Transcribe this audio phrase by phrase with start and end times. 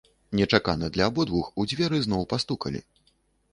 [0.37, 2.85] Нечакана для абодвух у дзверы зноў пастукалі.